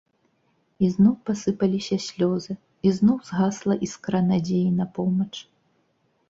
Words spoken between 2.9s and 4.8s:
ізноў згасла іскра надзеі